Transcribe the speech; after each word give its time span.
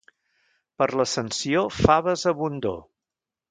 Per 0.81 0.87
l'Ascensió, 1.01 1.63
faves 1.83 2.25
a 2.31 2.35
abundor. 2.35 2.83